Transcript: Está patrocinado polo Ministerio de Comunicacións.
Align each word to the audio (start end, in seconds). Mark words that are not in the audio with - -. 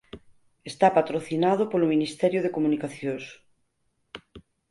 Está 0.71 0.87
patrocinado 0.97 1.63
polo 1.71 1.91
Ministerio 1.93 2.39
de 2.43 2.53
Comunicacións. 2.55 3.25